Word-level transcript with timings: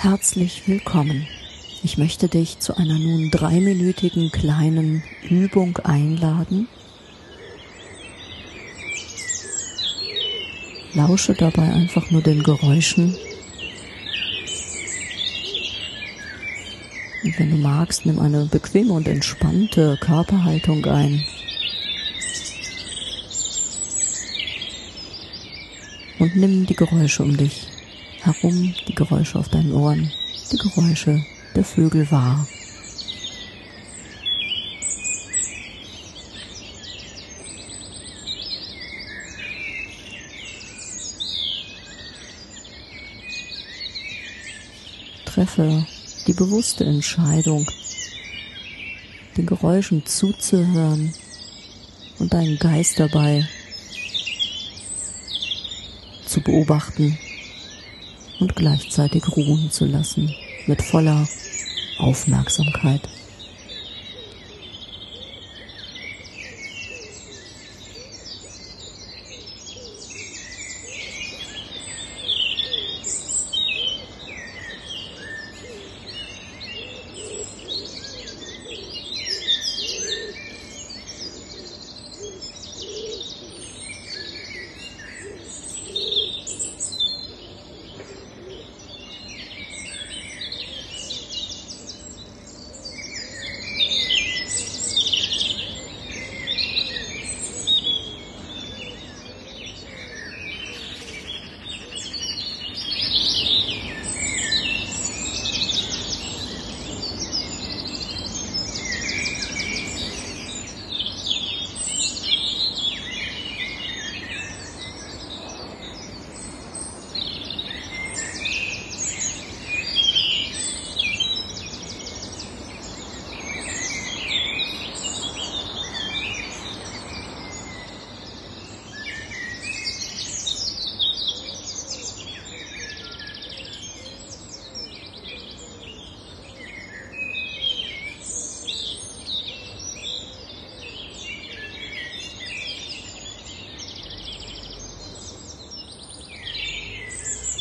Herzlich 0.00 0.68
willkommen. 0.68 1.26
Ich 1.82 1.98
möchte 1.98 2.28
dich 2.28 2.60
zu 2.60 2.76
einer 2.76 2.96
nun 3.00 3.32
dreiminütigen 3.32 4.30
kleinen 4.30 5.02
Übung 5.28 5.76
einladen. 5.78 6.68
Lausche 10.94 11.34
dabei 11.34 11.64
einfach 11.64 12.12
nur 12.12 12.22
den 12.22 12.44
Geräuschen. 12.44 13.16
Und 17.24 17.38
wenn 17.40 17.50
du 17.50 17.56
magst, 17.56 18.06
nimm 18.06 18.20
eine 18.20 18.44
bequeme 18.44 18.92
und 18.92 19.08
entspannte 19.08 19.98
Körperhaltung 20.00 20.84
ein. 20.84 21.24
Und 26.20 26.36
nimm 26.36 26.66
die 26.66 26.76
Geräusche 26.76 27.24
um 27.24 27.36
dich 27.36 27.67
herum, 28.20 28.74
die 28.86 28.94
Geräusche 28.94 29.38
auf 29.38 29.48
deinen 29.48 29.72
Ohren, 29.72 30.10
die 30.52 30.58
Geräusche 30.58 31.24
der 31.54 31.64
Vögel 31.64 32.10
wahr. 32.10 32.46
Treffe 45.24 45.86
die 46.26 46.32
bewusste 46.32 46.84
Entscheidung, 46.84 47.66
den 49.36 49.46
Geräuschen 49.46 50.04
zuzuhören 50.04 51.14
und 52.18 52.34
deinen 52.34 52.58
Geist 52.58 52.98
dabei 52.98 53.46
zu 56.26 56.40
beobachten 56.40 57.16
und 58.40 58.56
gleichzeitig 58.56 59.24
ruhen 59.36 59.70
zu 59.70 59.84
lassen 59.86 60.34
mit 60.66 60.82
voller 60.82 61.28
Aufmerksamkeit. 61.98 63.02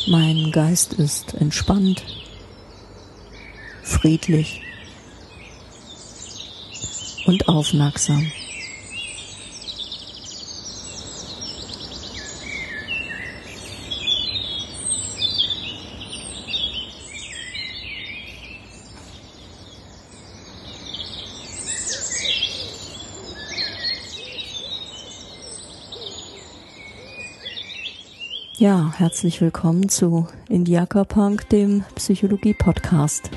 Mein 0.10 0.54
Geist 0.54 0.94
ist 0.94 1.34
entspannt, 1.34 2.02
friedlich 3.84 4.62
und 7.26 7.50
aufmerksam. 7.50 8.32
Ja, 28.60 28.92
herzlich 28.98 29.40
willkommen 29.40 29.88
zu 29.88 30.28
Indiaka 30.50 31.04
Punk, 31.04 31.48
dem 31.50 31.84
Psychologie-Podcast. 31.94 33.30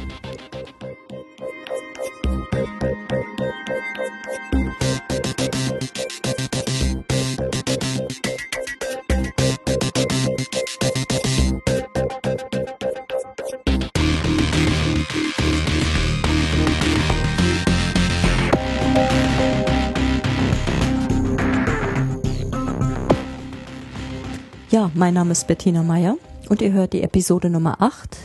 Mein 25.00 25.14
Name 25.14 25.32
ist 25.32 25.46
Bettina 25.46 25.82
Meyer 25.82 26.18
und 26.50 26.60
ihr 26.60 26.72
hört 26.72 26.92
die 26.92 27.02
Episode 27.02 27.48
Nummer 27.48 27.80
8, 27.80 28.18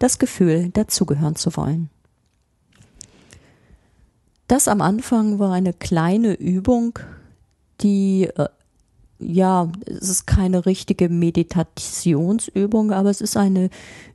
das 0.00 0.18
Gefühl, 0.18 0.70
dazugehören 0.70 1.36
zu 1.36 1.56
wollen. 1.56 1.90
Das 4.48 4.66
am 4.66 4.80
Anfang 4.80 5.38
war 5.38 5.52
eine 5.52 5.72
kleine 5.72 6.34
Übung, 6.34 6.98
die, 7.82 8.24
äh, 8.24 8.48
ja, 9.20 9.70
es 9.86 10.08
ist 10.08 10.26
keine 10.26 10.66
richtige 10.66 11.08
Meditationsübung, 11.08 12.90
aber 12.90 13.10
es 13.10 13.20
ist 13.20 13.36
eine 13.36 13.70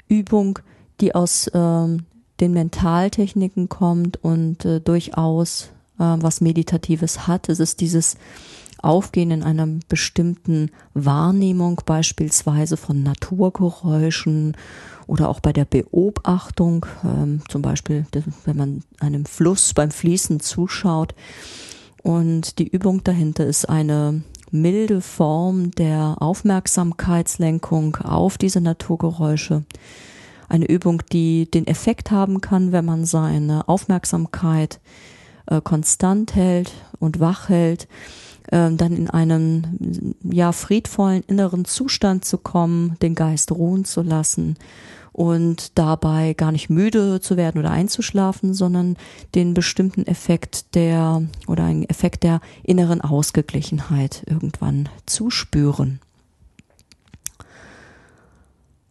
Übung, 0.10 0.60
die 1.00 1.16
aus 1.16 1.48
äh, 1.48 1.98
den 2.42 2.52
Mentaltechniken 2.52 3.70
kommt 3.70 4.22
und 4.22 4.66
äh, 4.66 4.82
durchaus 4.82 5.70
äh, 6.00 6.18
was 6.20 6.42
Meditatives 6.42 7.28
hat. 7.28 7.48
Es 7.48 7.62
ist 7.62 7.80
dieses 7.80 8.18
Aufgehen 8.84 9.32
in 9.32 9.44
einer 9.44 9.68
bestimmten 9.88 10.70
Wahrnehmung 10.94 11.82
beispielsweise 11.86 12.78
von 12.78 13.02
Naturgeräuschen 13.02 14.58
oder 15.08 15.30
auch 15.30 15.40
bei 15.40 15.54
der 15.54 15.66
Beobachtung, 15.66 16.86
ähm, 17.04 17.42
zum 17.48 17.62
Beispiel 17.62 18.06
wenn 18.46 18.58
man 18.58 18.84
einem 19.00 19.26
Fluss 19.26 19.74
beim 19.74 19.92
Fließen 19.92 20.40
zuschaut. 20.40 21.16
Und 22.02 22.60
die 22.60 22.68
Übung 22.68 23.04
dahinter 23.04 23.46
ist 23.46 23.70
eine 23.70 24.24
milde 24.52 25.02
Form 25.02 25.72
der 25.72 26.18
Aufmerksamkeitslenkung 26.20 27.96
auf 27.98 28.38
diese 28.38 28.62
Naturgeräusche. 28.62 29.64
Eine 30.50 30.70
Übung, 30.70 31.02
die 31.12 31.50
den 31.50 31.66
Effekt 31.66 32.12
haben 32.12 32.42
kann, 32.42 32.72
wenn 32.72 32.86
man 32.86 33.06
seine 33.06 33.68
Aufmerksamkeit 33.68 34.80
äh, 35.48 35.62
konstant 35.62 36.36
hält 36.36 36.72
und 37.00 37.20
wach 37.20 37.50
hält, 37.50 37.88
ähm, 38.52 38.78
dann 38.78 38.94
in 38.94 39.10
einen 39.10 40.16
ja 40.24 40.52
friedvollen 40.52 41.24
inneren 41.28 41.66
Zustand 41.66 42.26
zu 42.26 42.38
kommen, 42.38 42.96
den 43.02 43.16
Geist 43.16 43.52
ruhen 43.52 43.86
zu 43.86 44.02
lassen 44.02 44.58
und 45.14 45.78
dabei 45.78 46.34
gar 46.34 46.52
nicht 46.52 46.70
müde 46.70 47.22
zu 47.22 47.38
werden 47.38 47.60
oder 47.60 47.72
einzuschlafen, 47.72 48.54
sondern 48.54 48.98
den 49.36 49.54
bestimmten 49.54 50.06
Effekt 50.08 50.76
der 50.76 51.22
oder 51.48 51.66
einen 51.66 51.88
Effekt 51.88 52.24
der 52.24 52.42
inneren 52.64 53.00
Ausgeglichenheit 53.00 54.24
irgendwann 54.26 54.90
zu 55.06 55.30
spüren. 55.30 56.00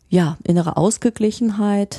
Ja, 0.09 0.37
innere 0.45 0.77
Ausgeglichenheit, 0.77 1.99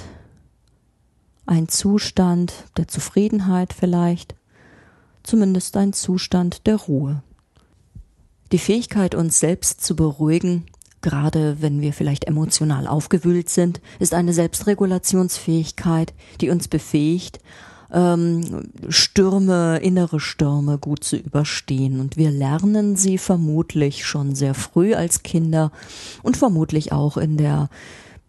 ein 1.45 1.67
Zustand 1.67 2.53
der 2.77 2.87
Zufriedenheit 2.87 3.73
vielleicht, 3.73 4.35
zumindest 5.23 5.75
ein 5.75 5.91
Zustand 5.91 6.65
der 6.65 6.75
Ruhe. 6.77 7.23
Die 8.53 8.59
Fähigkeit, 8.59 9.15
uns 9.15 9.39
selbst 9.39 9.83
zu 9.83 9.95
beruhigen, 9.95 10.65
gerade 11.01 11.57
wenn 11.61 11.81
wir 11.81 11.91
vielleicht 11.91 12.25
emotional 12.25 12.85
aufgewühlt 12.85 13.49
sind, 13.49 13.81
ist 13.97 14.13
eine 14.13 14.31
Selbstregulationsfähigkeit, 14.31 16.13
die 16.39 16.51
uns 16.51 16.67
befähigt, 16.67 17.39
ähm, 17.91 18.69
Stürme, 18.89 19.79
innere 19.79 20.19
Stürme 20.19 20.77
gut 20.77 21.03
zu 21.03 21.15
überstehen. 21.15 21.99
Und 21.99 22.15
wir 22.15 22.29
lernen 22.29 22.95
sie 22.95 23.17
vermutlich 23.17 24.05
schon 24.05 24.35
sehr 24.35 24.53
früh 24.53 24.93
als 24.93 25.23
Kinder 25.23 25.71
und 26.21 26.37
vermutlich 26.37 26.91
auch 26.91 27.17
in 27.17 27.37
der 27.37 27.71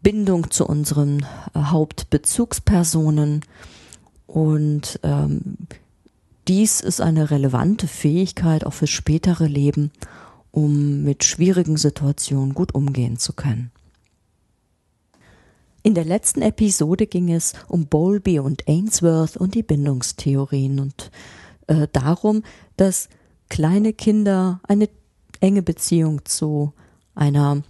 Bindung 0.03 0.51
zu 0.51 0.67
unseren 0.67 1.27
äh, 1.55 1.59
Hauptbezugspersonen. 1.65 3.43
Und 4.27 5.01
ähm, 5.03 5.59
dies 6.49 6.81
ist 6.81 7.01
eine 7.01 7.31
relevante 7.31 7.87
Fähigkeit 7.89 8.65
auch 8.65 8.73
fürs 8.73 8.91
spätere 8.91 9.47
Leben, 9.47 9.91
um 10.51 11.03
mit 11.03 11.25
schwierigen 11.25 11.77
Situationen 11.77 12.55
gut 12.55 12.75
umgehen 12.75 13.19
zu 13.19 13.33
können. 13.33 13.71
In 15.83 15.95
der 15.95 16.05
letzten 16.05 16.41
Episode 16.41 17.07
ging 17.07 17.31
es 17.31 17.53
um 17.69 17.87
Bowlby 17.87 18.39
und 18.39 18.67
Ainsworth 18.67 19.37
und 19.37 19.55
die 19.55 19.63
Bindungstheorien 19.63 20.81
und 20.81 21.11
äh, 21.67 21.89
darum, 21.93 22.43
dass 22.77 23.09
kleine 23.51 23.93
Kinder 23.93 24.61
eine 24.63 24.89
enge 25.41 25.63
Beziehung 25.63 26.25
zu 26.25 26.73
einer 27.15 27.63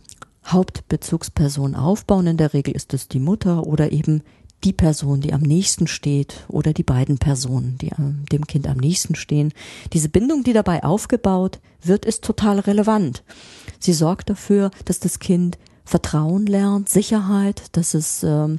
Hauptbezugsperson 0.46 1.74
aufbauen. 1.74 2.26
In 2.26 2.36
der 2.36 2.54
Regel 2.54 2.76
ist 2.76 2.94
es 2.94 3.08
die 3.08 3.18
Mutter 3.18 3.66
oder 3.66 3.90
eben 3.92 4.22
die 4.62 4.72
Person, 4.72 5.20
die 5.20 5.32
am 5.32 5.42
nächsten 5.42 5.86
steht 5.86 6.44
oder 6.48 6.72
die 6.72 6.82
beiden 6.82 7.18
Personen, 7.18 7.76
die 7.80 7.90
dem 8.32 8.46
Kind 8.46 8.66
am 8.66 8.78
nächsten 8.78 9.14
stehen. 9.14 9.52
Diese 9.92 10.08
Bindung, 10.08 10.42
die 10.42 10.52
dabei 10.52 10.82
aufgebaut 10.82 11.60
wird, 11.82 12.06
ist 12.06 12.24
total 12.24 12.60
relevant. 12.60 13.24
Sie 13.78 13.92
sorgt 13.92 14.30
dafür, 14.30 14.70
dass 14.86 15.00
das 15.00 15.18
Kind 15.18 15.58
Vertrauen 15.84 16.46
lernt, 16.46 16.88
Sicherheit, 16.88 17.64
dass 17.72 17.92
es 17.92 18.22
ähm, 18.22 18.58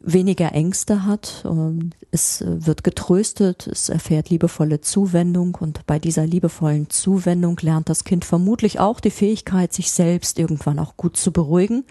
weniger 0.00 0.52
Ängste 0.52 1.04
hat, 1.04 1.42
ähm, 1.44 1.90
es 2.10 2.40
äh, 2.40 2.66
wird 2.66 2.84
getröstet, 2.84 3.66
es 3.66 3.88
erfährt 3.88 4.30
liebevolle 4.30 4.80
Zuwendung 4.80 5.56
und 5.56 5.86
bei 5.86 5.98
dieser 5.98 6.26
liebevollen 6.26 6.90
Zuwendung 6.90 7.58
lernt 7.62 7.88
das 7.88 8.04
Kind 8.04 8.24
vermutlich 8.24 8.78
auch 8.78 9.00
die 9.00 9.10
Fähigkeit, 9.10 9.72
sich 9.72 9.90
selbst 9.90 10.38
irgendwann 10.38 10.78
auch 10.78 10.96
gut 10.96 11.16
zu 11.16 11.32
beruhigen 11.32 11.84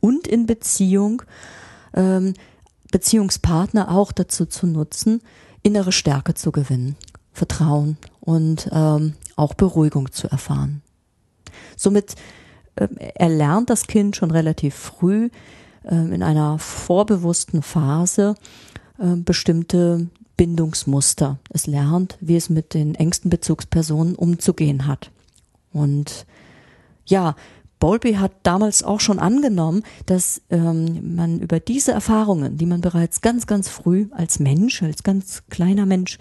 und 0.00 0.26
in 0.26 0.46
Beziehung 0.46 1.22
ähm, 1.94 2.34
Beziehungspartner 2.92 3.90
auch 3.90 4.12
dazu 4.12 4.46
zu 4.46 4.68
nutzen, 4.68 5.20
innere 5.64 5.90
Stärke 5.90 6.34
zu 6.34 6.52
gewinnen, 6.52 6.96
Vertrauen 7.32 7.96
und 8.20 8.68
ähm, 8.70 9.14
auch 9.34 9.54
Beruhigung 9.54 10.12
zu 10.12 10.28
erfahren. 10.28 10.82
Somit 11.76 12.14
ähm, 12.76 12.96
erlernt 12.98 13.70
das 13.70 13.88
Kind 13.88 14.14
schon 14.14 14.30
relativ 14.30 14.76
früh 14.76 15.30
ähm, 15.84 16.12
in 16.12 16.22
einer 16.22 16.58
vorbewussten 16.60 17.62
Phase 17.62 18.36
ähm, 19.00 19.24
bestimmte 19.24 20.08
Bindungsmuster. 20.36 21.38
Es 21.50 21.66
lernt, 21.66 22.16
wie 22.20 22.36
es 22.36 22.50
mit 22.50 22.74
den 22.74 22.94
engsten 22.94 23.30
Bezugspersonen 23.30 24.14
umzugehen 24.14 24.86
hat. 24.86 25.10
Und 25.72 26.26
ja, 27.06 27.34
Bowlby 27.82 28.12
hat 28.14 28.30
damals 28.44 28.84
auch 28.84 29.00
schon 29.00 29.18
angenommen, 29.18 29.82
dass 30.06 30.40
ähm, 30.50 31.16
man 31.16 31.40
über 31.40 31.58
diese 31.58 31.90
Erfahrungen, 31.90 32.56
die 32.56 32.64
man 32.64 32.80
bereits 32.80 33.22
ganz, 33.22 33.48
ganz 33.48 33.68
früh 33.68 34.06
als 34.12 34.38
Mensch, 34.38 34.84
als 34.84 35.02
ganz 35.02 35.42
kleiner 35.50 35.84
Mensch 35.84 36.18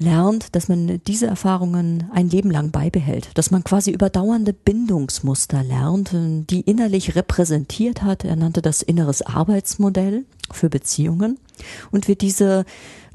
lernt, 0.00 0.56
dass 0.56 0.66
man 0.68 1.00
diese 1.06 1.28
Erfahrungen 1.28 2.10
ein 2.12 2.30
Leben 2.30 2.50
lang 2.50 2.72
beibehält, 2.72 3.30
dass 3.34 3.52
man 3.52 3.62
quasi 3.62 3.92
überdauernde 3.92 4.52
Bindungsmuster 4.52 5.62
lernt, 5.62 6.10
die 6.12 6.62
innerlich 6.62 7.14
repräsentiert 7.14 8.02
hat. 8.02 8.24
Er 8.24 8.34
nannte 8.34 8.60
das 8.60 8.82
inneres 8.82 9.22
Arbeitsmodell 9.22 10.24
für 10.50 10.68
Beziehungen 10.68 11.38
und 11.92 12.08
wir 12.08 12.16
diese 12.16 12.64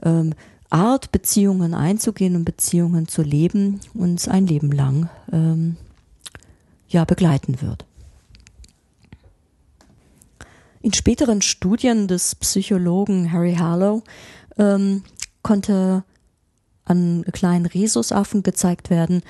ähm, 0.03 0.35
Art, 0.69 1.11
Beziehungen 1.11 1.73
einzugehen 1.73 2.37
und 2.37 2.45
Beziehungen 2.45 3.09
zu 3.09 3.23
leben, 3.23 3.81
uns 3.93 4.29
ein 4.29 4.47
Leben 4.47 4.71
lang 4.71 5.09
ähm, 5.33 5.75
ja 6.89 7.05
begleiten 7.05 7.61
wird. 7.61 7.85
In 10.81 10.93
späteren 10.93 11.41
Studien 11.41 12.07
des 12.07 12.35
Psychologen 12.35 13.31
Harry 13.31 13.55
Harlow 13.55 14.03
ähm, 14.57 15.03
konnte 15.43 16.03
an 16.85 17.25
kleinen 17.31 17.65
Rhesusaffen 17.65 18.43
gezeigt 18.43 18.89
werden, 18.89 19.21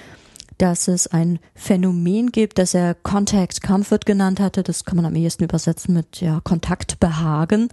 dass 0.60 0.88
es 0.88 1.08
ein 1.08 1.40
Phänomen 1.56 2.32
gibt, 2.32 2.58
das 2.58 2.74
er 2.74 2.94
Contact 2.94 3.62
Comfort 3.62 4.02
genannt 4.06 4.40
hatte. 4.40 4.62
Das 4.62 4.86
kann 4.86 4.98
man 4.98 5.06
am 5.06 5.16
ehesten 5.16 5.44
übersetzen 5.44 5.94
mit 5.94 6.22
ja, 6.22 6.42
Kontaktbehagen, 6.44 7.70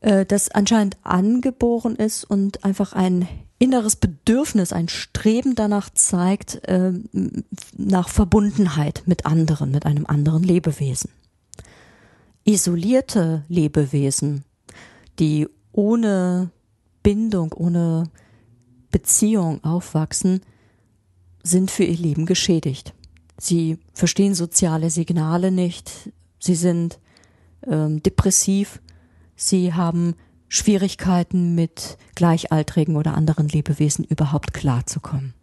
äh, 0.00 0.24
das 0.24 0.50
anscheinend 0.50 0.96
angeboren 1.02 1.96
ist 1.96 2.24
und 2.24 2.64
einfach 2.64 2.92
ein 2.92 3.26
inneres 3.58 3.96
Bedürfnis, 3.96 4.72
ein 4.72 4.88
Streben 4.88 5.54
danach 5.54 5.90
zeigt, 5.90 6.64
äh, 6.68 6.92
nach 7.76 8.08
Verbundenheit 8.08 9.02
mit 9.06 9.26
anderen, 9.26 9.70
mit 9.70 9.84
einem 9.84 10.06
anderen 10.06 10.42
Lebewesen. 10.42 11.10
Isolierte 12.44 13.44
Lebewesen, 13.48 14.44
die 15.18 15.48
ohne 15.72 16.50
Bindung, 17.02 17.52
ohne 17.52 18.04
Beziehung 18.90 19.62
aufwachsen, 19.64 20.40
sind 21.42 21.70
für 21.70 21.84
ihr 21.84 21.98
Leben 21.98 22.26
geschädigt. 22.26 22.94
Sie 23.38 23.78
verstehen 23.92 24.34
soziale 24.34 24.90
Signale 24.90 25.50
nicht, 25.50 26.10
sie 26.38 26.54
sind 26.54 26.98
ähm, 27.66 28.02
depressiv, 28.02 28.80
sie 29.36 29.72
haben 29.74 30.14
Schwierigkeiten 30.48 31.54
mit 31.54 31.98
Gleichaltrigen 32.14 32.96
oder 32.96 33.14
anderen 33.14 33.48
Lebewesen 33.48 34.04
überhaupt 34.04 34.54
klarzukommen. 34.54 35.34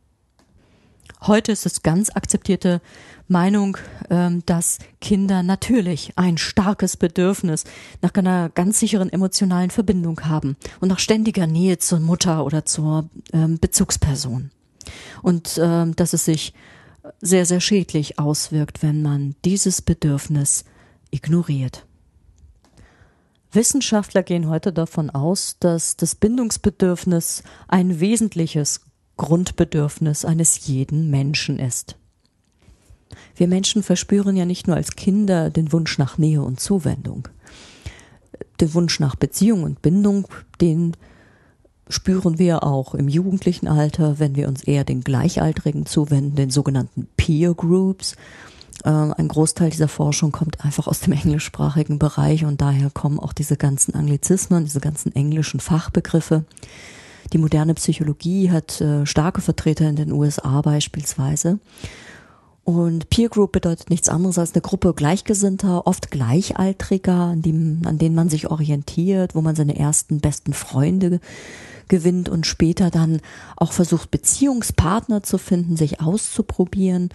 Heute 1.22 1.52
ist 1.52 1.66
es 1.66 1.82
ganz 1.82 2.10
akzeptierte 2.16 2.82
Meinung, 3.28 3.78
ähm, 4.10 4.44
dass 4.46 4.80
Kinder 5.02 5.44
natürlich 5.44 6.14
ein 6.18 6.38
starkes 6.38 6.98
Bedürfnis 6.98 7.64
nach 8.02 8.14
einer 8.14 8.50
ganz 8.50 8.80
sicheren 8.80 9.12
emotionalen 9.12 9.72
Verbindung 9.72 10.22
haben 10.26 10.56
und 10.82 10.90
nach 10.90 11.00
ständiger 11.00 11.48
Nähe 11.48 11.80
zur 11.80 12.00
Mutter 12.00 12.46
oder 12.46 12.66
zur 12.66 13.10
ähm, 13.34 13.60
Bezugsperson. 13.60 14.52
Und 15.24 15.60
ähm, 15.62 15.96
dass 15.96 16.14
es 16.14 16.26
sich 16.26 16.54
sehr, 17.22 17.46
sehr 17.46 17.62
schädlich 17.62 18.20
auswirkt, 18.20 18.84
wenn 18.84 19.02
man 19.02 19.36
dieses 19.46 19.82
Bedürfnis 19.82 20.66
ignoriert. 21.12 21.86
Wissenschaftler 23.56 24.24
gehen 24.24 24.50
heute 24.50 24.72
davon 24.74 25.10
aus, 25.10 25.58
dass 25.60 25.98
das 25.98 26.16
Bindungsbedürfnis 26.16 27.44
ein 27.68 28.00
wesentliches 28.00 28.82
Grundbedürfnis 29.18 30.26
eines 30.26 30.68
jeden 30.68 31.10
Menschen 31.10 31.60
ist. 31.60 31.96
Wir 33.36 33.48
Menschen 33.48 33.84
verspüren 33.84 34.36
ja 34.36 34.46
nicht 34.46 34.68
nur 34.68 34.76
als 34.76 34.96
Kinder 34.96 35.50
den 35.50 35.72
Wunsch 35.72 35.98
nach 35.98 36.18
Nähe 36.18 36.42
und 36.42 36.60
Zuwendung. 36.60 37.28
Den 38.60 38.74
Wunsch 38.74 39.00
nach 39.00 39.16
Beziehung 39.16 39.64
und 39.64 39.82
Bindung, 39.82 40.28
den 40.62 40.96
spüren 41.90 42.40
wir 42.40 42.64
auch 42.64 42.96
im 42.96 43.08
jugendlichen 43.08 43.68
Alter, 43.68 44.20
wenn 44.20 44.36
wir 44.36 44.48
uns 44.48 44.64
eher 44.64 44.84
den 44.84 45.02
Gleichaltrigen 45.02 45.86
zuwenden, 45.86 46.36
den 46.36 46.50
sogenannten 46.50 47.08
Peer 47.16 47.54
Groups. 47.54 48.16
Ähm, 48.86 49.14
ein 49.18 49.28
Großteil 49.28 49.72
dieser 49.72 49.88
Forschung 49.88 50.32
kommt 50.32 50.64
einfach 50.64 50.88
aus 50.88 51.00
dem 51.02 51.14
englischsprachigen 51.24 52.00
Bereich 52.00 52.46
und 52.46 52.62
daher 52.62 52.90
kommen 52.90 53.20
auch 53.20 53.34
diese 53.34 53.58
ganzen 53.58 53.96
Anglizismen, 53.96 54.66
diese 54.66 54.80
ganzen 54.80 55.14
englischen 55.16 55.60
Fachbegriffe. 55.60 56.46
Die 57.34 57.40
moderne 57.40 57.74
Psychologie 57.74 58.52
hat 58.52 58.80
äh, 58.82 59.06
starke 59.06 59.42
Vertreter 59.42 59.90
in 59.90 59.96
den 59.96 60.12
USA 60.12 60.62
beispielsweise. 60.62 61.60
Und 62.64 63.12
Peer 63.12 63.30
Group 63.30 63.52
bedeutet 63.52 63.92
nichts 63.92 64.10
anderes 64.10 64.40
als 64.40 64.54
eine 64.54 64.62
Gruppe 64.62 64.94
Gleichgesinnter, 64.96 65.86
oft 65.86 66.10
Gleichaltriger, 66.10 67.14
an, 67.14 67.44
dem, 67.44 67.82
an 67.86 68.00
denen 68.00 68.16
man 68.16 68.30
sich 68.30 68.50
orientiert, 68.50 69.36
wo 69.36 69.42
man 69.42 69.56
seine 69.56 69.78
ersten 69.78 70.20
besten 70.20 70.54
Freunde 70.54 71.20
gewinnt 71.88 72.28
und 72.28 72.48
später 72.48 72.90
dann 72.90 73.22
auch 73.56 73.72
versucht, 73.72 74.10
Beziehungspartner 74.10 75.22
zu 75.22 75.38
finden, 75.38 75.78
sich 75.78 76.02
auszuprobieren. 76.02 77.10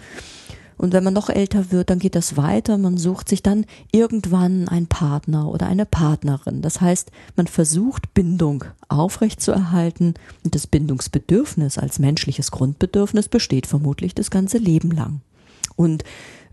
Und 0.81 0.93
wenn 0.93 1.03
man 1.03 1.13
noch 1.13 1.29
älter 1.29 1.71
wird, 1.71 1.91
dann 1.91 1.99
geht 1.99 2.15
das 2.15 2.37
weiter. 2.37 2.75
Man 2.79 2.97
sucht 2.97 3.29
sich 3.29 3.43
dann 3.43 3.67
irgendwann 3.91 4.67
einen 4.67 4.87
Partner 4.87 5.47
oder 5.47 5.67
eine 5.67 5.85
Partnerin. 5.85 6.63
Das 6.63 6.81
heißt, 6.81 7.11
man 7.35 7.45
versucht 7.45 8.15
Bindung 8.15 8.63
aufrechtzuerhalten 8.89 10.15
und 10.43 10.55
das 10.55 10.65
Bindungsbedürfnis 10.65 11.77
als 11.77 11.99
menschliches 11.99 12.49
Grundbedürfnis 12.49 13.29
besteht 13.29 13.67
vermutlich 13.67 14.15
das 14.15 14.31
ganze 14.31 14.57
Leben 14.57 14.89
lang. 14.89 15.21
Und 15.75 16.03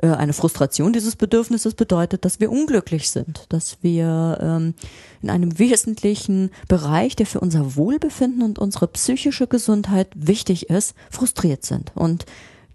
äh, 0.02 0.08
eine 0.08 0.34
Frustration 0.34 0.92
dieses 0.92 1.16
Bedürfnisses 1.16 1.72
bedeutet, 1.72 2.26
dass 2.26 2.38
wir 2.38 2.52
unglücklich 2.52 3.08
sind, 3.08 3.46
dass 3.48 3.78
wir 3.80 4.38
ähm, 4.42 4.74
in 5.22 5.30
einem 5.30 5.58
wesentlichen 5.58 6.50
Bereich, 6.68 7.16
der 7.16 7.24
für 7.24 7.40
unser 7.40 7.76
Wohlbefinden 7.76 8.42
und 8.42 8.58
unsere 8.58 8.88
psychische 8.88 9.46
Gesundheit 9.46 10.08
wichtig 10.14 10.68
ist, 10.68 10.94
frustriert 11.10 11.64
sind. 11.64 11.92
Und 11.94 12.26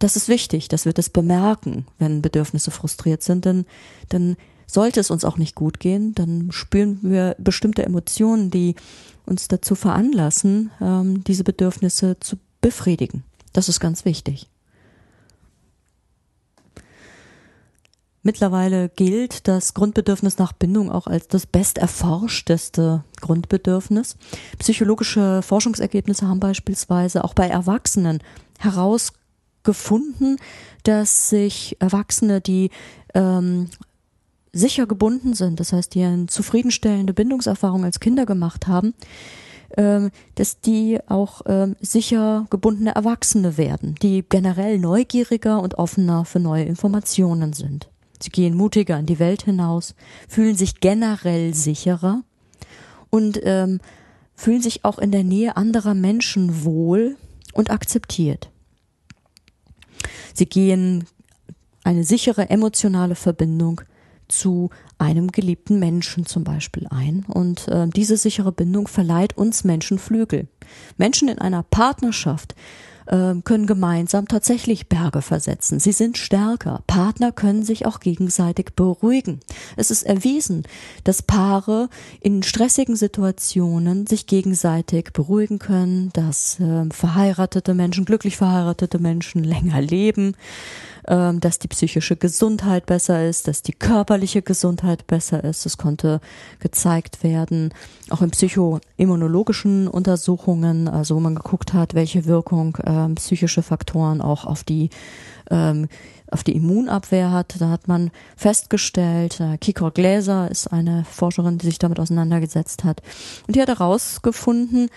das 0.04 0.18
ist 0.18 0.28
wichtig, 0.28 0.68
dass 0.68 0.84
wir 0.84 0.92
das 0.92 1.10
bemerken, 1.10 1.88
wenn 1.98 2.22
Bedürfnisse 2.22 2.72
frustriert 2.72 3.24
sind, 3.24 3.46
denn 3.46 3.66
dann 4.10 4.36
sollte 4.68 5.00
es 5.00 5.10
uns 5.10 5.24
auch 5.24 5.38
nicht 5.38 5.56
gut 5.56 5.80
gehen, 5.80 6.14
dann 6.14 6.52
spüren 6.52 7.00
wir 7.04 7.38
bestimmte 7.40 7.86
Emotionen, 7.86 8.52
die 8.52 8.76
uns 9.26 9.48
dazu 9.48 9.76
veranlassen, 9.76 10.72
ähm, 10.82 11.24
diese 11.24 11.46
Bedürfnisse 11.46 12.20
zu 12.20 12.36
befriedigen. 12.60 13.24
Das 13.54 13.70
ist 13.70 13.80
ganz 13.80 14.04
wichtig. 14.04 14.50
Mittlerweile 18.24 18.90
gilt 18.90 19.48
das 19.48 19.74
Grundbedürfnis 19.74 20.38
nach 20.38 20.52
Bindung 20.52 20.92
auch 20.92 21.08
als 21.08 21.30
das 21.30 21.46
besterforschteste 21.46 23.06
Grundbedürfnis. 23.22 24.18
Psychologische 24.60 25.42
Forschungsergebnisse 25.42 26.28
haben 26.28 26.40
beispielsweise 26.42 27.24
auch 27.24 27.34
bei 27.34 27.48
Erwachsenen 27.48 28.20
herausgefunden, 29.64 30.38
dass 30.84 31.30
sich 31.30 31.78
Erwachsene, 31.80 32.42
die 32.42 32.70
ähm, 33.14 33.70
sicher 34.52 34.86
gebunden 34.86 35.34
sind, 35.34 35.60
das 35.60 35.74
heißt, 35.74 35.96
die 35.96 36.04
eine 36.04 36.28
zufriedenstellende 36.28 37.14
Bindungserfahrung 37.14 37.86
als 37.86 38.00
Kinder 38.00 38.26
gemacht 38.26 38.68
haben, 38.68 38.94
ähm, 39.78 40.12
dass 40.36 40.60
die 40.60 41.00
auch 41.08 41.42
ähm, 41.48 41.76
sicher 41.82 42.46
gebundene 42.50 42.94
Erwachsene 42.94 43.58
werden, 43.58 43.96
die 44.02 44.24
generell 44.28 44.78
neugieriger 44.78 45.62
und 45.62 45.76
offener 45.76 46.26
für 46.26 46.40
neue 46.40 46.66
Informationen 46.66 47.54
sind. 47.54 47.90
Sie 48.22 48.30
gehen 48.30 48.56
mutiger 48.56 49.00
in 49.00 49.08
die 49.08 49.20
Welt 49.20 49.44
hinaus, 49.44 49.96
fühlen 50.28 50.56
sich 50.56 50.80
generell 50.80 51.54
sicherer 51.56 52.22
und 53.10 53.40
ähm, 53.44 53.80
fühlen 54.36 54.62
sich 54.62 54.86
auch 54.86 55.00
in 55.00 55.12
der 55.12 55.24
Nähe 55.24 55.58
anderer 55.58 55.94
Menschen 55.94 56.64
wohl 56.64 57.18
und 57.54 57.72
akzeptiert. 57.72 58.53
Sie 60.34 60.46
gehen 60.46 61.06
eine 61.84 62.04
sichere 62.04 62.50
emotionale 62.50 63.16
Verbindung 63.16 63.82
zu 64.28 64.70
einem 64.98 65.32
geliebten 65.32 65.80
Menschen 65.80 66.26
zum 66.26 66.44
Beispiel 66.44 66.88
ein. 66.90 67.26
Und 67.28 67.68
äh, 67.68 67.88
diese 67.88 68.18
sichere 68.18 68.52
Bindung 68.52 68.88
verleiht 68.88 69.38
uns 69.38 69.64
Menschen 69.64 70.00
Flügel. 70.00 70.48
Menschen 70.98 71.28
in 71.28 71.40
einer 71.40 71.64
Partnerschaft 71.64 72.56
äh, 73.08 73.36
können 73.44 73.68
gemeinsam 73.68 74.28
tatsächlich 74.28 74.88
Berge 74.90 75.22
versetzen. 75.22 75.80
Sie 75.80 75.92
sind 75.92 76.18
stärker. 76.18 76.84
Partner 76.88 77.32
können 77.32 77.64
sich 77.64 77.86
auch 77.86 78.00
gegenseitig 78.00 78.76
beruhigen. 78.76 79.40
Es 79.76 79.92
ist 79.92 80.04
erwiesen, 80.04 80.64
dass 81.04 81.22
Paare 81.22 81.90
in 82.22 82.44
stressigen 82.44 82.96
Situationen 82.96 84.08
sich 84.08 84.28
gegenseitig 84.28 85.14
beruhigen 85.14 85.60
können, 85.60 86.10
dass 86.14 86.60
äh, 86.60 86.86
verheiratete 86.92 87.74
Menschen, 87.74 88.06
glücklich 88.06 88.38
verheiratete 88.38 89.00
Menschen 89.00 89.44
länger 89.44 89.82
leben 89.82 90.36
ähm, 91.08 91.42
dass 91.42 91.60
die 91.60 91.68
psychische 91.68 92.16
Gesundheit 92.16 92.86
besser 92.86 93.28
ist, 93.28 93.50
dass 93.50 93.62
die 93.62 93.74
körperliche 93.74 94.42
Gesundheit 94.42 95.06
besser 95.06 95.44
ist. 95.44 95.66
Es 95.66 95.78
konnte 95.78 96.22
gezeigt 96.60 97.24
werden, 97.24 97.74
auch 98.10 98.22
in 98.22 98.32
psychoimmunologischen 98.32 99.90
Untersuchungen, 99.90 100.88
also 100.88 101.16
wo 101.16 101.20
man 101.20 101.36
geguckt 101.36 101.74
hat, 101.74 101.94
welche 101.94 102.26
Wirkung 102.26 102.78
ähm, 102.94 103.16
psychische 103.16 103.64
Faktoren 103.64 104.22
auch 104.22 104.46
auf 104.46 104.64
die 104.64 104.90
ähm, 105.50 105.88
auf 106.32 106.44
die 106.44 106.56
Immunabwehr 106.56 107.32
hat. 107.32 107.56
Da 107.60 107.70
hat 107.70 107.88
man 107.88 108.12
festgestellt, 108.36 109.40
äh, 109.40 109.58
Kiko 109.58 109.92
Gläser 109.92 110.50
ist 110.50 110.68
eine 110.68 111.06
Forscherin, 111.06 111.60
die 111.60 111.68
sich 111.68 111.80
damit 111.80 112.00
auseinandergesetzt 112.00 112.84
hat. 112.84 113.02
Und 113.48 113.56
die 113.56 113.62
hat 113.62 113.70
herausgefunden, 113.70 114.90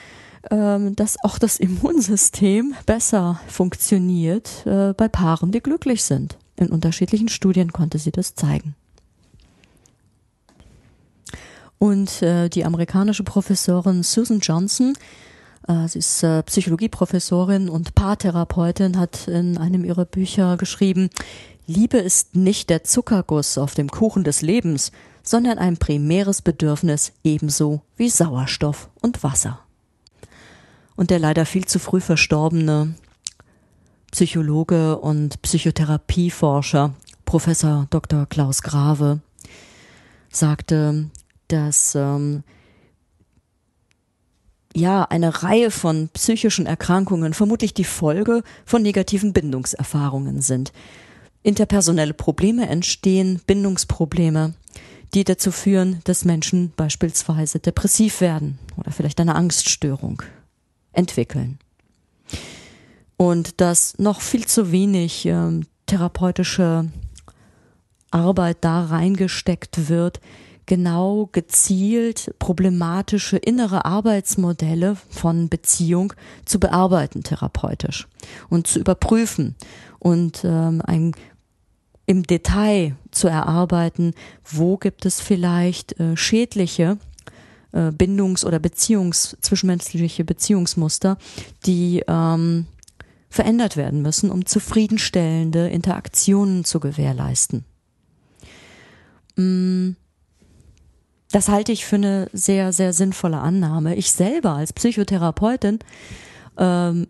ähm, 0.50 0.96
dass 0.96 1.16
auch 1.22 1.38
das 1.38 1.58
Immunsystem 1.58 2.74
besser 2.86 3.40
funktioniert 3.48 4.64
äh, 4.66 4.94
bei 4.94 5.08
Paaren, 5.08 5.52
die 5.52 5.60
glücklich 5.60 6.04
sind. 6.04 6.38
In 6.56 6.68
unterschiedlichen 6.68 7.28
Studien 7.28 7.72
konnte 7.72 7.98
sie 7.98 8.12
das 8.12 8.34
zeigen. 8.34 8.74
Und 11.78 12.22
äh, 12.22 12.48
die 12.48 12.64
amerikanische 12.64 13.24
Professorin 13.24 14.02
Susan 14.02 14.40
Johnson, 14.40 14.94
sie 15.88 15.98
ist 15.98 16.22
äh, 16.22 16.42
Psychologieprofessorin 16.42 17.68
und 17.68 17.94
Paartherapeutin, 17.94 18.98
hat 18.98 19.28
in 19.28 19.58
einem 19.58 19.84
ihrer 19.84 20.04
Bücher 20.04 20.56
geschrieben, 20.56 21.10
Liebe 21.66 21.98
ist 21.98 22.36
nicht 22.36 22.70
der 22.70 22.84
Zuckerguss 22.84 23.58
auf 23.58 23.74
dem 23.74 23.90
Kuchen 23.90 24.22
des 24.22 24.42
Lebens, 24.42 24.92
sondern 25.22 25.58
ein 25.58 25.76
primäres 25.76 26.40
Bedürfnis 26.40 27.12
ebenso 27.24 27.82
wie 27.96 28.08
Sauerstoff 28.08 28.88
und 29.00 29.24
Wasser 29.24 29.58
und 30.96 31.10
der 31.10 31.18
leider 31.18 31.46
viel 31.46 31.66
zu 31.66 31.78
früh 31.78 32.00
verstorbene 32.00 32.94
Psychologe 34.10 34.98
und 34.98 35.40
Psychotherapieforscher 35.42 36.94
Professor 37.24 37.86
Dr. 37.90 38.26
Klaus 38.26 38.62
Grave 38.62 39.20
sagte, 40.30 41.10
dass 41.48 41.94
ähm, 41.94 42.42
ja 44.76 45.04
eine 45.04 45.42
Reihe 45.42 45.70
von 45.70 46.08
psychischen 46.12 46.66
Erkrankungen 46.66 47.34
vermutlich 47.34 47.74
die 47.74 47.84
Folge 47.84 48.42
von 48.64 48.82
negativen 48.82 49.32
Bindungserfahrungen 49.32 50.40
sind. 50.42 50.72
Interpersonelle 51.42 52.14
Probleme 52.14 52.68
entstehen, 52.68 53.40
Bindungsprobleme, 53.46 54.54
die 55.14 55.24
dazu 55.24 55.50
führen, 55.50 56.00
dass 56.04 56.24
Menschen 56.24 56.72
beispielsweise 56.76 57.58
depressiv 57.58 58.20
werden 58.20 58.58
oder 58.76 58.90
vielleicht 58.90 59.20
eine 59.20 59.34
Angststörung 59.34 60.22
entwickeln. 60.92 61.58
Und 63.16 63.60
dass 63.60 63.98
noch 63.98 64.20
viel 64.20 64.46
zu 64.46 64.72
wenig 64.72 65.24
äh, 65.24 65.60
therapeutische 65.86 66.90
Arbeit 68.10 68.58
da 68.60 68.84
reingesteckt 68.84 69.88
wird, 69.88 70.20
genau 70.66 71.28
gezielt 71.32 72.34
problematische 72.38 73.36
innere 73.36 73.84
Arbeitsmodelle 73.84 74.96
von 75.08 75.48
Beziehung 75.48 76.12
zu 76.44 76.60
bearbeiten 76.60 77.22
therapeutisch 77.22 78.08
und 78.48 78.66
zu 78.66 78.80
überprüfen 78.80 79.54
und 79.98 80.44
ähm, 80.44 80.82
ein 80.84 81.12
im 82.08 82.22
Detail 82.22 82.94
zu 83.10 83.26
erarbeiten, 83.26 84.12
wo 84.44 84.76
gibt 84.76 85.06
es 85.06 85.20
vielleicht 85.20 85.98
äh, 85.98 86.16
schädliche 86.16 86.98
äh, 87.72 87.90
Bindungs- 87.90 88.44
oder 88.44 88.58
Beziehungs-, 88.58 89.36
zwischenmenschliche 89.40 90.24
Beziehungsmuster, 90.24 91.18
die 91.66 92.04
ähm, 92.06 92.66
verändert 93.28 93.76
werden 93.76 94.02
müssen, 94.02 94.30
um 94.30 94.46
zufriedenstellende 94.46 95.68
Interaktionen 95.68 96.64
zu 96.64 96.78
gewährleisten. 96.78 97.64
Mm, 99.36 99.90
das 101.30 101.48
halte 101.48 101.72
ich 101.72 101.84
für 101.84 101.96
eine 101.96 102.28
sehr, 102.32 102.72
sehr 102.72 102.92
sinnvolle 102.92 103.38
Annahme. 103.38 103.96
Ich 103.96 104.12
selber 104.12 104.52
als 104.52 104.72
Psychotherapeutin 104.72 105.80
ähm, 106.56 107.08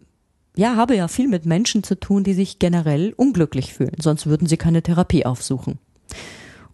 ja, 0.56 0.74
habe 0.74 0.96
ja 0.96 1.06
viel 1.06 1.28
mit 1.28 1.44
Menschen 1.44 1.82
zu 1.82 2.00
tun, 2.00 2.24
die 2.24 2.32
sich 2.32 2.58
generell 2.58 3.12
unglücklich 3.16 3.74
fühlen, 3.74 3.96
sonst 4.00 4.26
würden 4.26 4.48
sie 4.48 4.56
keine 4.56 4.82
Therapie 4.82 5.26
aufsuchen. 5.26 5.78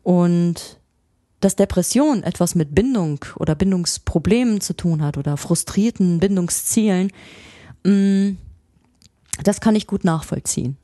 Und 0.05 0.79
dass 1.41 1.57
Depression 1.57 2.23
etwas 2.23 2.55
mit 2.55 2.75
Bindung 2.75 3.25
oder 3.37 3.57
Bindungsproblemen 3.57 4.61
zu 4.61 4.75
tun 4.75 5.03
hat 5.03 5.19
oder 5.19 5.37
frustrierten 5.37 6.21
Bindungszielen, 6.21 7.11
mm, 7.85 8.37
das 9.43 9.61
kann 9.61 9.75
ich 9.75 9.89
gut 9.89 10.05
nachvollziehen. 10.05 10.77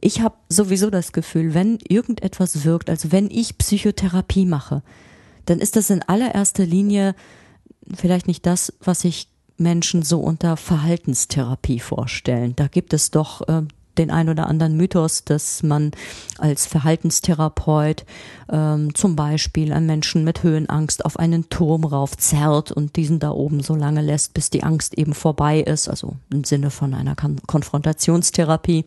Ich 0.00 0.22
habe 0.22 0.36
sowieso 0.48 0.88
das 0.88 1.12
Gefühl, 1.12 1.52
wenn 1.52 1.78
irgendetwas 1.86 2.64
wirkt, 2.64 2.88
also 2.88 3.12
wenn 3.12 3.30
ich 3.30 3.58
Psychotherapie 3.58 4.46
mache, 4.46 4.82
dann 5.48 5.60
ist 5.60 5.76
das 5.76 5.90
in 5.90 6.02
allererster 6.02 6.66
Linie 6.66 7.14
vielleicht 7.94 8.26
nicht 8.26 8.44
das, 8.46 8.72
was 8.80 9.00
sich 9.00 9.28
Menschen 9.56 10.02
so 10.02 10.20
unter 10.20 10.56
Verhaltenstherapie 10.56 11.80
vorstellen. 11.80 12.54
Da 12.54 12.68
gibt 12.68 12.92
es 12.92 13.10
doch 13.10 13.46
äh, 13.48 13.62
den 13.98 14.10
ein 14.10 14.28
oder 14.28 14.46
anderen 14.46 14.76
Mythos, 14.76 15.24
dass 15.24 15.62
man 15.62 15.90
als 16.38 16.66
Verhaltenstherapeut 16.66 18.04
ähm, 18.50 18.94
zum 18.94 19.16
Beispiel 19.16 19.72
einen 19.72 19.86
Menschen 19.86 20.22
mit 20.22 20.42
Höhenangst 20.44 21.04
auf 21.04 21.18
einen 21.18 21.48
Turm 21.48 21.84
rauf 21.84 22.16
zerrt 22.16 22.70
und 22.70 22.94
diesen 22.96 23.18
da 23.18 23.30
oben 23.30 23.60
so 23.60 23.74
lange 23.74 24.00
lässt, 24.00 24.34
bis 24.34 24.50
die 24.50 24.62
Angst 24.62 24.96
eben 24.96 25.14
vorbei 25.14 25.60
ist, 25.60 25.88
also 25.88 26.14
im 26.32 26.44
Sinne 26.44 26.70
von 26.70 26.94
einer 26.94 27.16
Kon 27.16 27.40
Konfrontationstherapie 27.46 28.84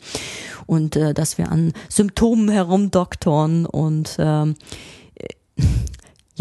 und 0.65 0.95
äh, 0.95 1.13
dass 1.13 1.37
wir 1.37 1.51
an 1.51 1.73
Symptomen 1.89 2.49
herumdoktoren 2.49 3.65
und 3.65 4.15
ähm, 4.19 4.55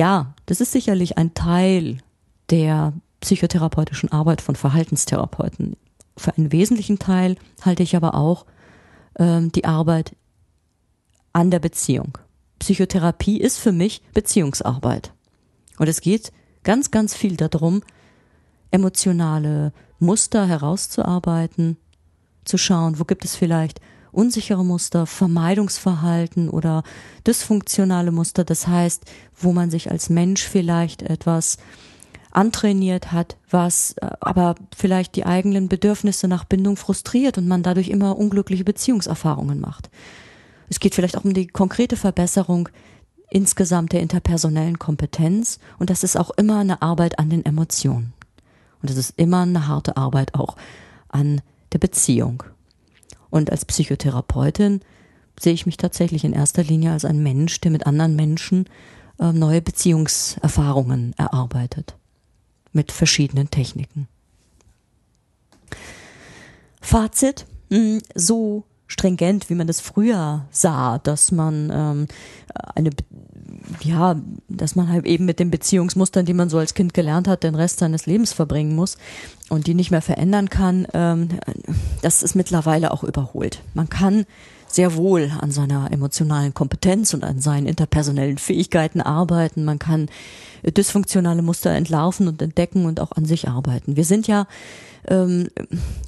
ja, 0.00 0.32
das 0.46 0.62
ist 0.62 0.72
sicherlich 0.72 1.18
ein 1.18 1.34
Teil 1.34 1.98
der 2.48 2.94
psychotherapeutischen 3.20 4.10
Arbeit 4.10 4.40
von 4.40 4.56
Verhaltenstherapeuten. 4.56 5.76
Für 6.16 6.34
einen 6.38 6.52
wesentlichen 6.52 6.98
Teil 6.98 7.36
halte 7.60 7.82
ich 7.82 7.94
aber 7.94 8.14
auch 8.14 8.46
ähm, 9.18 9.52
die 9.52 9.66
Arbeit 9.66 10.16
an 11.34 11.50
der 11.50 11.58
Beziehung. 11.58 12.16
Psychotherapie 12.60 13.38
ist 13.38 13.58
für 13.58 13.72
mich 13.72 14.00
Beziehungsarbeit. 14.14 15.12
Und 15.76 15.86
es 15.86 16.00
geht 16.00 16.32
ganz, 16.62 16.90
ganz 16.90 17.14
viel 17.14 17.36
darum, 17.36 17.82
emotionale 18.70 19.74
Muster 19.98 20.46
herauszuarbeiten, 20.46 21.76
zu 22.46 22.56
schauen, 22.56 22.98
wo 22.98 23.04
gibt 23.04 23.26
es 23.26 23.36
vielleicht 23.36 23.82
unsichere 24.12 24.64
Muster, 24.64 25.06
Vermeidungsverhalten 25.06 26.48
oder 26.48 26.82
dysfunktionale 27.26 28.12
Muster. 28.12 28.44
Das 28.44 28.66
heißt, 28.66 29.04
wo 29.36 29.52
man 29.52 29.70
sich 29.70 29.90
als 29.90 30.10
Mensch 30.10 30.42
vielleicht 30.42 31.02
etwas 31.02 31.58
antrainiert 32.32 33.12
hat, 33.12 33.36
was 33.50 33.92
äh, 33.98 34.08
aber 34.20 34.54
vielleicht 34.76 35.16
die 35.16 35.26
eigenen 35.26 35.68
Bedürfnisse 35.68 36.28
nach 36.28 36.44
Bindung 36.44 36.76
frustriert 36.76 37.38
und 37.38 37.48
man 37.48 37.62
dadurch 37.62 37.88
immer 37.88 38.16
unglückliche 38.18 38.64
Beziehungserfahrungen 38.64 39.60
macht. 39.60 39.90
Es 40.68 40.78
geht 40.78 40.94
vielleicht 40.94 41.16
auch 41.16 41.24
um 41.24 41.34
die 41.34 41.48
konkrete 41.48 41.96
Verbesserung 41.96 42.68
insgesamt 43.30 43.92
der 43.92 44.00
interpersonellen 44.00 44.78
Kompetenz 44.78 45.58
und 45.78 45.90
das 45.90 46.04
ist 46.04 46.16
auch 46.16 46.30
immer 46.30 46.58
eine 46.58 46.82
Arbeit 46.82 47.18
an 47.18 47.30
den 47.30 47.44
Emotionen. 47.44 48.12
Und 48.82 48.90
es 48.90 48.96
ist 48.96 49.14
immer 49.16 49.42
eine 49.42 49.66
harte 49.66 49.96
Arbeit 49.96 50.34
auch 50.34 50.56
an 51.08 51.42
der 51.72 51.78
Beziehung. 51.78 52.42
Und 53.30 53.50
als 53.50 53.64
Psychotherapeutin 53.64 54.80
sehe 55.38 55.52
ich 55.52 55.66
mich 55.66 55.76
tatsächlich 55.76 56.24
in 56.24 56.32
erster 56.32 56.62
Linie 56.62 56.92
als 56.92 57.04
ein 57.04 57.22
Mensch, 57.22 57.60
der 57.60 57.70
mit 57.70 57.86
anderen 57.86 58.16
Menschen 58.16 58.66
äh, 59.18 59.32
neue 59.32 59.62
Beziehungserfahrungen 59.62 61.14
erarbeitet. 61.16 61.96
Mit 62.72 62.92
verschiedenen 62.92 63.50
Techniken. 63.50 64.08
Fazit. 66.80 67.46
Hm, 67.70 68.00
so 68.14 68.64
stringent, 68.88 69.48
wie 69.48 69.54
man 69.54 69.68
das 69.68 69.80
früher 69.80 70.46
sah, 70.50 70.98
dass 70.98 71.30
man 71.30 71.70
ähm, 71.72 72.08
eine 72.74 72.90
ja, 73.82 74.16
dass 74.48 74.76
man 74.76 74.88
halt 74.88 75.06
eben 75.06 75.24
mit 75.24 75.38
den 75.38 75.50
Beziehungsmustern, 75.50 76.26
die 76.26 76.34
man 76.34 76.50
so 76.50 76.58
als 76.58 76.74
Kind 76.74 76.94
gelernt 76.94 77.28
hat, 77.28 77.42
den 77.42 77.54
Rest 77.54 77.78
seines 77.78 78.06
Lebens 78.06 78.32
verbringen 78.32 78.74
muss 78.74 78.98
und 79.48 79.66
die 79.66 79.74
nicht 79.74 79.90
mehr 79.90 80.02
verändern 80.02 80.50
kann, 80.50 80.86
ähm, 80.94 81.28
das 82.02 82.22
ist 82.22 82.34
mittlerweile 82.34 82.92
auch 82.92 83.04
überholt. 83.04 83.62
Man 83.74 83.88
kann 83.88 84.26
sehr 84.66 84.94
wohl 84.94 85.32
an 85.40 85.50
seiner 85.50 85.90
emotionalen 85.90 86.54
Kompetenz 86.54 87.12
und 87.12 87.24
an 87.24 87.40
seinen 87.40 87.66
interpersonellen 87.66 88.38
Fähigkeiten 88.38 89.00
arbeiten. 89.00 89.64
Man 89.64 89.78
kann 89.78 90.08
dysfunktionale 90.64 91.42
Muster 91.42 91.70
entlarven 91.70 92.28
und 92.28 92.40
entdecken 92.40 92.86
und 92.86 93.00
auch 93.00 93.12
an 93.12 93.24
sich 93.24 93.48
arbeiten. 93.48 93.96
Wir 93.96 94.04
sind 94.04 94.26
ja, 94.26 94.46
ähm, 95.08 95.48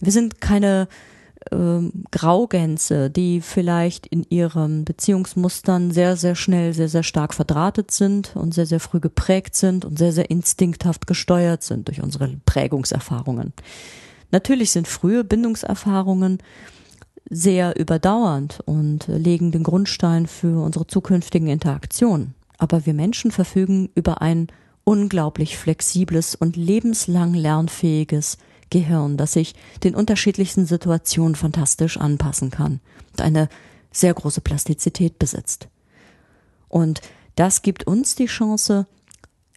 wir 0.01 0.13
sind 0.13 0.41
keine 0.41 0.89
ähm, 1.51 2.05
Graugänse, 2.11 3.11
die 3.11 3.41
vielleicht 3.41 4.07
in 4.07 4.25
ihren 4.29 4.85
Beziehungsmustern 4.85 5.91
sehr, 5.91 6.17
sehr 6.17 6.35
schnell, 6.35 6.75
sehr, 6.75 6.89
sehr 6.89 7.03
stark 7.03 7.35
verdrahtet 7.35 7.91
sind 7.91 8.37
und 8.37 8.55
sehr, 8.55 8.67
sehr 8.67 8.81
früh 8.81 9.01
geprägt 9.01 9.57
sind 9.57 9.85
und 9.85 9.99
sehr, 9.99 10.13
sehr 10.13 10.31
instinkthaft 10.31 11.07
gesteuert 11.07 11.63
sind 11.63 11.89
durch 11.89 12.03
unsere 12.03 12.29
Prägungserfahrungen. 12.47 13.53
Natürlich 14.31 14.71
sind 14.71 14.89
frühe 14.89 15.25
Bindungserfahrungen 15.25 16.39
sehr 17.29 17.79
überdauernd 17.79 18.61
und 18.65 19.07
legen 19.09 19.53
den 19.53 19.63
Grundstein 19.63 20.27
für 20.27 20.63
unsere 20.63 20.87
zukünftigen 20.87 21.49
Interaktionen. 21.49 22.35
Aber 22.59 22.87
wir 22.87 22.95
Menschen 22.95 23.31
verfügen 23.31 23.91
über 23.95 24.23
ein 24.23 24.49
unglaublich 24.85 25.57
flexibles 25.57 26.35
und 26.35 26.57
lebenslang 26.57 27.35
lernfähiges 27.35 28.39
Gehirn, 28.73 29.17
das 29.17 29.35
sich 29.35 29.55
den 29.85 29.95
unterschiedlichsten 29.95 30.67
Situationen 30.67 31.37
fantastisch 31.37 31.99
anpassen 31.99 32.51
kann 32.51 32.81
und 33.13 33.21
eine 33.21 33.49
sehr 33.93 34.15
große 34.15 34.41
Plastizität 34.41 35.19
besitzt. 35.19 35.69
Und 36.69 37.03
das 37.37 37.63
gibt 37.63 37.87
uns 37.87 38.15
die 38.15 38.27
Chance, 38.27 38.87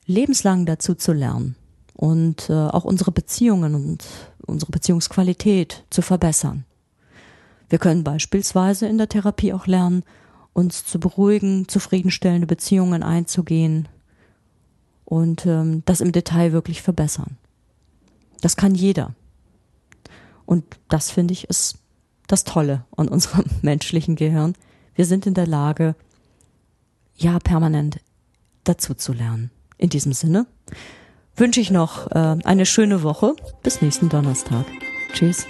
lebenslang 0.06 0.66
dazu 0.66 0.94
zu 0.94 1.14
lernen 1.14 1.56
und 1.96 2.50
äh, 2.50 2.54
auch 2.54 2.84
unsere 2.84 3.12
Beziehungen 3.12 3.74
und 3.74 4.06
unsere 4.46 4.72
Beziehungsqualität 4.72 5.86
zu 5.90 6.02
verbessern. 6.02 6.66
Wir 7.70 7.80
können 7.80 8.04
beispielsweise 8.04 8.86
in 8.86 8.98
der 8.98 9.10
Therapie 9.10 9.54
auch 9.54 9.66
lernen, 9.66 10.04
uns 10.54 10.86
zu 10.86 11.00
beruhigen, 11.00 11.68
zufriedenstellende 11.68 12.48
Beziehungen 12.48 13.02
einzugehen 13.02 13.88
und 15.06 15.46
ähm, 15.46 15.84
das 15.86 16.02
im 16.02 16.12
Detail 16.12 16.52
wirklich 16.52 16.82
verbessern. 16.82 17.38
Das 18.46 18.58
kann 18.58 18.76
jeder. 18.76 19.16
Und 20.46 20.66
das 20.88 21.10
finde 21.10 21.34
ich 21.34 21.50
ist 21.50 21.80
das 22.28 22.44
Tolle 22.44 22.86
an 22.96 23.08
unserem 23.08 23.46
menschlichen 23.64 24.16
Gehirn. 24.16 24.54
Wir 24.94 25.08
sind 25.08 25.26
in 25.26 25.34
der 25.34 25.48
Lage, 25.48 25.96
ja, 27.16 27.40
permanent 27.40 28.02
dazu 28.64 28.94
zu 28.94 29.14
lernen. 29.14 29.50
In 29.80 29.90
diesem 29.90 30.14
Sinne 30.14 30.46
wünsche 31.36 31.60
ich 31.60 31.72
noch 31.72 32.12
äh, 32.12 32.38
eine 32.44 32.68
schöne 32.68 33.02
Woche. 33.02 33.36
Bis 33.64 33.82
nächsten 33.82 34.10
Donnerstag. 34.10 34.68
Tschüss. 35.12 35.48